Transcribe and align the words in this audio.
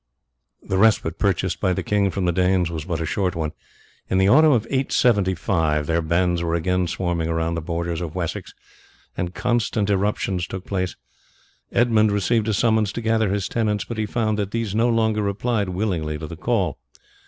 The 0.63 0.79
respite 0.79 1.19
purchased 1.19 1.59
by 1.61 1.73
the 1.73 1.83
king 1.83 2.09
from 2.09 2.25
the 2.25 2.31
Danes 2.31 2.71
was 2.71 2.85
but 2.85 2.99
a 3.01 3.05
short 3.05 3.35
one. 3.35 3.51
In 4.09 4.17
the 4.17 4.27
autumn 4.27 4.51
of 4.51 4.65
875 4.65 5.85
their 5.85 6.01
bands 6.01 6.41
were 6.41 6.55
again 6.55 6.87
swarming 6.87 7.29
around 7.29 7.53
the 7.53 7.61
borders 7.61 8.01
of 8.01 8.15
Wessex, 8.15 8.55
and 9.15 9.35
constant 9.35 9.91
irruptions 9.91 10.47
took 10.47 10.65
place. 10.65 10.95
Edmund 11.71 12.11
received 12.11 12.47
a 12.47 12.53
summons 12.55 12.91
to 12.93 13.01
gather 13.01 13.29
his 13.29 13.47
tenants, 13.47 13.85
but 13.85 13.99
he 13.99 14.07
found 14.07 14.39
that 14.39 14.49
these 14.49 14.73
no 14.73 14.89
longer 14.89 15.21
replied 15.21 15.69
willingly 15.69 16.17
to 16.17 16.25
the 16.25 16.35
call. 16.35 16.79